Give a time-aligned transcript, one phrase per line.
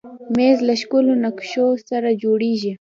[0.35, 2.71] مېز له ښکلو نقشو سره جوړېږي.